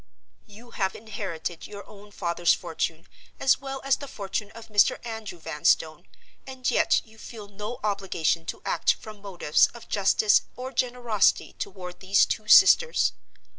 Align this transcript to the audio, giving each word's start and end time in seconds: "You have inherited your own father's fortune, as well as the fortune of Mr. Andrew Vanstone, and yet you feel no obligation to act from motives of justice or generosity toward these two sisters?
"You 0.47 0.71
have 0.71 0.95
inherited 0.95 1.67
your 1.67 1.87
own 1.87 2.09
father's 2.09 2.55
fortune, 2.55 3.05
as 3.39 3.61
well 3.61 3.81
as 3.83 3.97
the 3.97 4.07
fortune 4.07 4.49
of 4.53 4.69
Mr. 4.69 4.97
Andrew 5.05 5.37
Vanstone, 5.37 6.07
and 6.47 6.71
yet 6.71 7.01
you 7.05 7.19
feel 7.19 7.47
no 7.47 7.79
obligation 7.83 8.47
to 8.47 8.63
act 8.65 8.95
from 8.95 9.21
motives 9.21 9.67
of 9.75 9.87
justice 9.89 10.41
or 10.55 10.71
generosity 10.71 11.53
toward 11.53 11.99
these 11.99 12.25
two 12.25 12.47
sisters? 12.47 13.13